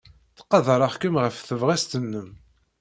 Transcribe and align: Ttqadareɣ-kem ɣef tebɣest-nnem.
Ttqadareɣ-kem 0.31 1.15
ɣef 1.23 1.35
tebɣest-nnem. 1.47 2.29